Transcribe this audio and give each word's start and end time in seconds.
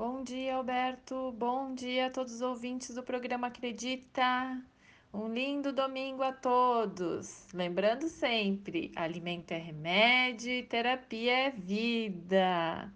Bom 0.00 0.22
dia, 0.22 0.56
Alberto. 0.56 1.30
Bom 1.32 1.74
dia 1.74 2.06
a 2.06 2.10
todos 2.10 2.32
os 2.32 2.40
ouvintes 2.40 2.94
do 2.94 3.02
programa 3.02 3.48
Acredita. 3.48 4.58
Um 5.12 5.28
lindo 5.28 5.74
domingo 5.74 6.22
a 6.22 6.32
todos. 6.32 7.46
Lembrando 7.52 8.08
sempre, 8.08 8.90
alimento 8.96 9.52
é 9.52 9.58
remédio 9.58 10.50
e 10.52 10.62
terapia 10.62 11.48
é 11.48 11.50
vida. 11.50 12.90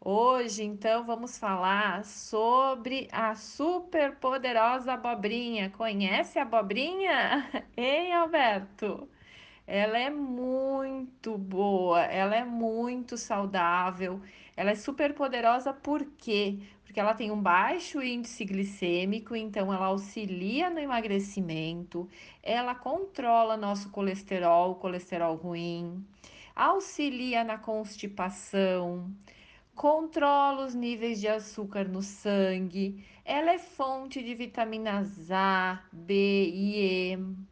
Hoje, 0.00 0.64
então, 0.64 1.04
vamos 1.06 1.38
falar 1.38 2.04
sobre 2.04 3.06
a 3.12 3.36
super 3.36 4.16
poderosa 4.16 4.94
abobrinha. 4.94 5.70
Conhece 5.70 6.36
a 6.36 6.42
abobrinha? 6.42 7.48
Hein, 7.78 8.12
Alberto? 8.12 9.08
Ela 9.72 10.00
é 10.00 10.10
muito 10.10 11.38
boa, 11.38 12.02
ela 12.02 12.34
é 12.34 12.44
muito 12.44 13.16
saudável, 13.16 14.20
ela 14.56 14.72
é 14.72 14.74
super 14.74 15.14
poderosa 15.14 15.72
por 15.72 16.04
quê? 16.18 16.58
Porque 16.82 16.98
ela 16.98 17.14
tem 17.14 17.30
um 17.30 17.40
baixo 17.40 18.02
índice 18.02 18.44
glicêmico, 18.44 19.36
então 19.36 19.72
ela 19.72 19.86
auxilia 19.86 20.68
no 20.70 20.80
emagrecimento, 20.80 22.08
ela 22.42 22.74
controla 22.74 23.56
nosso 23.56 23.90
colesterol, 23.90 24.74
colesterol 24.74 25.36
ruim, 25.36 26.04
auxilia 26.56 27.44
na 27.44 27.56
constipação, 27.56 29.08
controla 29.72 30.66
os 30.66 30.74
níveis 30.74 31.20
de 31.20 31.28
açúcar 31.28 31.84
no 31.84 32.02
sangue, 32.02 33.06
ela 33.24 33.52
é 33.52 33.58
fonte 33.58 34.20
de 34.20 34.34
vitaminas 34.34 35.30
A, 35.30 35.80
B 35.92 36.50
e 36.52 37.12
E 37.12 37.49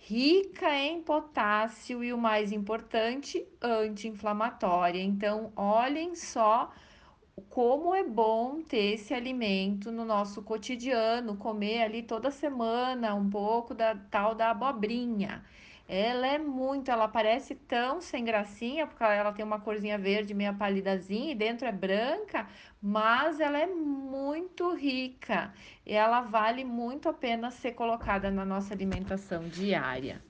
rica 0.00 0.74
em 0.74 1.02
potássio 1.02 2.02
e 2.02 2.12
o 2.12 2.18
mais 2.18 2.52
importante, 2.52 3.46
anti-inflamatória. 3.60 5.02
Então, 5.02 5.52
olhem 5.56 6.14
só 6.14 6.72
como 7.50 7.94
é 7.94 8.02
bom 8.02 8.62
ter 8.62 8.94
esse 8.94 9.14
alimento 9.14 9.92
no 9.92 10.04
nosso 10.04 10.42
cotidiano, 10.42 11.36
comer 11.36 11.82
ali 11.82 12.02
toda 12.02 12.30
semana 12.30 13.14
um 13.14 13.28
pouco 13.28 13.74
da 13.74 13.94
tal 13.94 14.34
da 14.34 14.50
abobrinha. 14.50 15.44
Ela 15.88 16.26
é 16.26 16.38
muito, 16.38 16.90
ela 16.90 17.08
parece 17.08 17.54
tão 17.54 17.98
sem 18.02 18.22
gracinha, 18.22 18.86
porque 18.86 19.02
ela 19.02 19.32
tem 19.32 19.42
uma 19.42 19.58
corzinha 19.58 19.96
verde 19.96 20.34
meio 20.34 20.54
palidazinha 20.54 21.32
e 21.32 21.34
dentro 21.34 21.66
é 21.66 21.72
branca, 21.72 22.46
mas 22.80 23.40
ela 23.40 23.58
é 23.58 23.66
muito 23.66 24.74
rica. 24.74 25.50
Ela 25.86 26.20
vale 26.20 26.62
muito 26.62 27.08
a 27.08 27.14
pena 27.14 27.50
ser 27.50 27.72
colocada 27.72 28.30
na 28.30 28.44
nossa 28.44 28.74
alimentação 28.74 29.48
diária. 29.48 30.22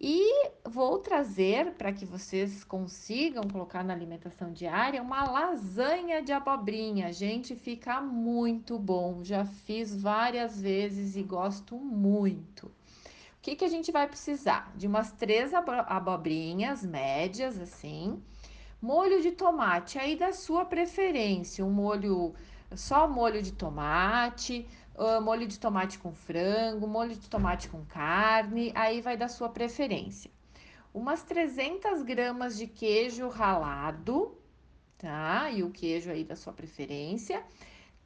E 0.00 0.48
vou 0.64 0.98
trazer 0.98 1.72
para 1.72 1.92
que 1.92 2.06
vocês 2.06 2.64
consigam 2.64 3.42
colocar 3.50 3.82
na 3.82 3.92
alimentação 3.92 4.52
diária 4.52 5.02
uma 5.02 5.28
lasanha 5.28 6.22
de 6.22 6.32
abobrinha. 6.32 7.12
Gente, 7.12 7.54
fica 7.56 8.00
muito 8.00 8.78
bom. 8.78 9.24
Já 9.24 9.44
fiz 9.44 10.00
várias 10.00 10.58
vezes 10.60 11.16
e 11.16 11.22
gosto 11.22 11.76
muito. 11.76 12.77
O 13.38 13.40
que, 13.40 13.56
que 13.56 13.64
a 13.64 13.68
gente 13.68 13.90
vai 13.90 14.06
precisar? 14.06 14.72
De 14.76 14.86
umas 14.86 15.12
três 15.12 15.52
abobrinhas 15.54 16.84
médias, 16.84 17.58
assim. 17.58 18.22
Molho 18.82 19.22
de 19.22 19.32
tomate, 19.32 19.98
aí 19.98 20.16
da 20.16 20.32
sua 20.32 20.64
preferência. 20.64 21.64
Um 21.64 21.70
molho, 21.70 22.34
só 22.74 23.08
molho 23.08 23.42
de 23.42 23.52
tomate 23.52 24.66
uh, 24.98 25.22
molho 25.22 25.46
de 25.46 25.58
tomate 25.58 25.98
com 25.98 26.12
frango, 26.12 26.86
molho 26.86 27.14
de 27.14 27.28
tomate 27.28 27.68
com 27.68 27.84
carne, 27.84 28.72
aí 28.74 29.00
vai 29.00 29.16
da 29.16 29.28
sua 29.28 29.48
preferência. 29.48 30.30
Umas 30.92 31.22
300 31.22 32.02
gramas 32.02 32.58
de 32.58 32.66
queijo 32.66 33.28
ralado, 33.28 34.36
tá? 34.98 35.50
E 35.50 35.62
o 35.62 35.70
queijo 35.70 36.10
aí 36.10 36.24
da 36.24 36.34
sua 36.34 36.52
preferência. 36.52 37.42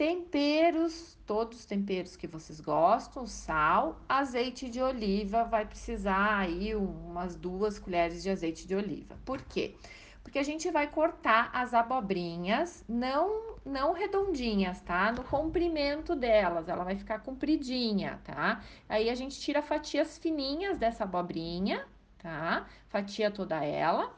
Temperos, 0.00 1.18
todos 1.26 1.58
os 1.58 1.66
temperos 1.66 2.16
que 2.16 2.26
vocês 2.26 2.58
gostam, 2.58 3.26
sal, 3.26 4.00
azeite 4.08 4.70
de 4.70 4.80
oliva, 4.80 5.44
vai 5.44 5.66
precisar 5.66 6.38
aí 6.38 6.74
umas 6.74 7.36
duas 7.36 7.78
colheres 7.78 8.22
de 8.22 8.30
azeite 8.30 8.66
de 8.66 8.74
oliva. 8.74 9.18
Por 9.26 9.42
quê? 9.42 9.74
Porque 10.22 10.38
a 10.38 10.42
gente 10.42 10.70
vai 10.70 10.86
cortar 10.86 11.50
as 11.52 11.74
abobrinhas, 11.74 12.82
não 12.88 13.58
não 13.62 13.92
redondinhas, 13.92 14.80
tá? 14.80 15.12
No 15.12 15.22
comprimento 15.22 16.16
delas, 16.16 16.66
ela 16.66 16.82
vai 16.82 16.96
ficar 16.96 17.18
compridinha, 17.18 18.22
tá? 18.24 18.64
Aí 18.88 19.10
a 19.10 19.14
gente 19.14 19.38
tira 19.38 19.60
fatias 19.60 20.16
fininhas 20.16 20.78
dessa 20.78 21.04
abobrinha, 21.04 21.86
tá? 22.16 22.66
Fatia 22.88 23.30
toda 23.30 23.62
ela. 23.62 24.10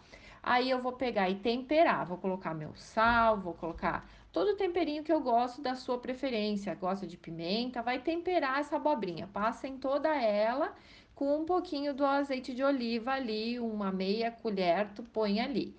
Aí 0.43 0.71
eu 0.71 0.81
vou 0.83 0.93
pegar 0.93 1.31
e 1.31 1.37
temperar, 1.37 2.05
vou 2.07 2.19
colocar 2.19 2.53
meu 2.55 2.75
sal, 2.75 3.39
vou 3.39 3.55
colocar 3.55 4.09
todo 4.33 4.49
o 4.53 4.57
temperinho 4.57 5.05
que 5.05 5.13
eu 5.13 5.21
gosto 5.21 5.63
da 5.63 5.75
sua 5.77 5.99
preferência. 5.99 6.75
Gosta 6.75 7.07
de 7.07 7.17
pimenta, 7.17 7.83
vai 7.83 8.01
temperar 8.01 8.59
essa 8.59 8.77
abobrinha. 8.77 9.29
Passa 9.33 9.69
em 9.69 9.79
toda 9.79 10.09
ela 10.15 10.75
com 11.15 11.41
um 11.41 11.45
pouquinho 11.45 11.95
do 11.95 12.05
azeite 12.05 12.55
de 12.55 12.65
oliva 12.65 13.13
ali, 13.13 13.61
uma 13.61 13.93
meia 13.93 14.31
colher, 14.33 14.91
tu 14.95 15.03
põe 15.05 15.41
ali. 15.41 15.77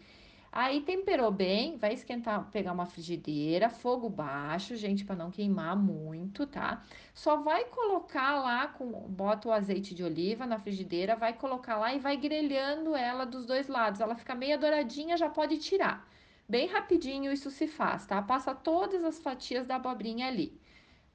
Aí 0.56 0.82
temperou 0.82 1.32
bem, 1.32 1.78
vai 1.78 1.94
esquentar, 1.94 2.48
pegar 2.52 2.74
uma 2.74 2.86
frigideira, 2.86 3.70
fogo 3.72 4.08
baixo, 4.08 4.76
gente, 4.76 5.04
para 5.04 5.16
não 5.16 5.32
queimar 5.32 5.76
muito, 5.76 6.46
tá? 6.46 6.84
Só 7.14 7.38
vai 7.38 7.66
colocar 7.66 8.40
lá 8.40 8.68
com 8.68 8.86
bota 9.10 9.48
o 9.50 9.52
azeite 9.52 9.96
de 9.96 10.04
oliva 10.04 10.46
na 10.46 10.60
frigideira, 10.60 11.16
vai 11.16 11.34
colocar 11.34 11.78
lá 11.78 11.92
e 11.96 12.00
vai 12.00 12.16
grelhando 12.18 12.96
ela 12.96 13.26
dos 13.26 13.48
dois 13.48 13.68
lados. 13.68 14.00
Ela 14.00 14.16
fica 14.16 14.36
meia 14.36 14.56
douradinha, 14.56 15.18
já 15.18 15.28
pode 15.28 15.58
tirar. 15.58 16.08
Bem 16.48 16.68
rapidinho 16.68 17.32
isso 17.34 17.50
se 17.50 17.68
faz, 17.68 18.06
tá? 18.06 18.22
Passa 18.22 18.54
todas 18.54 19.04
as 19.04 19.18
fatias 19.20 19.66
da 19.66 19.78
abobrinha 19.78 20.28
ali. 20.28 20.62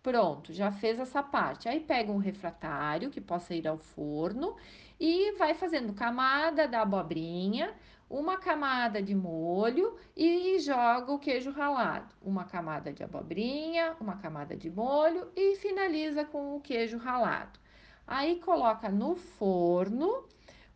Pronto, 0.02 0.52
já 0.52 0.72
fez 0.72 0.98
essa 0.98 1.22
parte. 1.22 1.68
Aí 1.68 1.80
pega 1.80 2.10
um 2.10 2.18
refratário 2.18 3.10
que 3.10 3.20
possa 3.20 3.54
ir 3.54 3.68
ao 3.68 3.78
forno 3.78 4.56
e 4.98 5.32
vai 5.38 5.54
fazendo 5.54 5.92
camada 5.92 6.66
da 6.66 6.82
abobrinha, 6.82 7.74
uma 8.10 8.38
camada 8.38 9.02
de 9.02 9.14
molho 9.14 9.96
e 10.16 10.58
joga 10.60 11.12
o 11.12 11.18
queijo 11.18 11.50
ralado. 11.50 12.14
Uma 12.22 12.44
camada 12.44 12.92
de 12.92 13.02
abobrinha, 13.02 13.94
uma 14.00 14.16
camada 14.16 14.56
de 14.56 14.70
molho 14.70 15.30
e 15.36 15.56
finaliza 15.56 16.24
com 16.24 16.56
o 16.56 16.60
queijo 16.60 16.96
ralado. 16.96 17.58
Aí 18.06 18.40
coloca 18.40 18.88
no 18.88 19.14
forno 19.14 20.24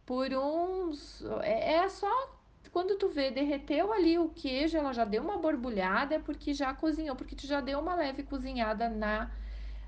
por 0.05 0.29
uns. 0.35 1.25
É, 1.43 1.75
é 1.77 1.89
só 1.89 2.11
quando 2.71 2.97
tu 2.97 3.09
vê, 3.09 3.31
derreteu 3.31 3.93
ali 3.93 4.19
o 4.19 4.31
queijo, 4.31 4.79
ela 4.79 4.93
já 4.95 5.05
deu 5.05 5.23
uma 5.23 5.37
borbulhada, 5.37 6.15
é 6.15 6.19
porque 6.19 6.55
já 6.55 6.73
cozinhou, 6.73 7.15
porque 7.15 7.37
tu 7.37 7.47
já 7.47 7.61
deu 7.61 7.79
uma 7.79 7.95
leve 7.95 8.23
cozinhada 8.23 8.89
na 8.89 9.31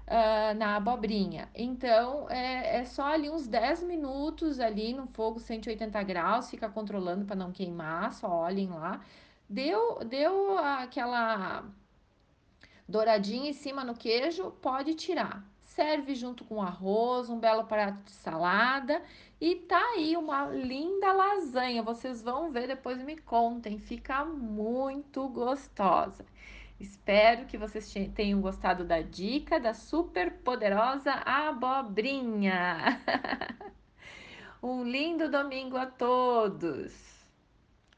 uh, 0.07 0.55
na 0.57 0.77
abobrinha. 0.77 1.49
Então, 1.55 2.29
é, 2.31 2.81
é 2.81 2.85
só 2.85 3.05
ali 3.05 3.31
uns 3.31 3.47
10 3.47 3.83
minutos 3.85 4.61
ali 4.61 4.93
no 4.95 5.07
fogo 5.07 5.39
180 5.41 6.03
graus, 6.03 6.51
fica 6.51 6.69
controlando 6.69 7.25
para 7.25 7.37
não 7.37 7.53
queimar, 7.53 8.13
só 8.13 8.29
olhem 8.29 8.69
lá. 8.69 9.01
Deu, 9.49 9.99
deu 10.05 10.59
aquela 10.59 11.65
douradinha 12.89 13.51
em 13.51 13.53
cima 13.53 13.85
no 13.85 13.95
queijo, 13.95 14.51
pode 14.63 14.95
tirar. 14.95 15.45
Serve 15.65 16.15
junto 16.15 16.45
com 16.45 16.63
arroz, 16.63 17.29
um 17.29 17.39
belo 17.41 17.65
prato 17.65 18.05
de 18.05 18.13
salada 18.13 19.03
e 19.41 19.57
tá 19.57 19.81
aí 19.95 20.17
uma 20.17 20.47
linda 20.47 21.13
lasanha. 21.13 21.83
Vocês 21.83 22.23
vão 22.23 22.51
ver 22.53 22.69
depois 22.69 23.03
me 23.03 23.17
contem, 23.17 23.79
fica 23.79 24.25
muito 24.25 25.29
gostosa. 25.29 26.25
Espero 26.79 27.47
que 27.47 27.57
vocês 27.57 27.93
tenham 28.15 28.41
gostado 28.41 28.85
da 28.85 29.01
dica 29.01 29.61
da 29.61 29.73
super 29.73 30.39
poderosa 30.39 31.13
abobrinha. 31.25 33.01
um 34.63 34.83
lindo 34.83 35.31
domingo 35.31 35.77
a 35.77 35.87
todos! 35.87 37.14